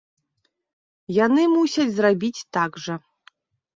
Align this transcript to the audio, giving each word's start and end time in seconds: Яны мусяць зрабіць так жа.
Яны 1.25 1.43
мусяць 1.55 1.87
зрабіць 2.01 2.45
так 2.59 2.71
жа. 2.87 2.95